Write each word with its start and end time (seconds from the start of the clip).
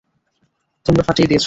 তোমরা 0.85 1.03
ফাটিয়ে 1.03 1.27
দিয়েছ। 1.27 1.39